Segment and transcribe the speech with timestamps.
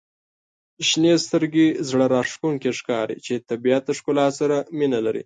[0.87, 5.19] •شنې سترګي زړه راښکونکي ښکاري چې د طبیعت د ښکلا سره مینه لري.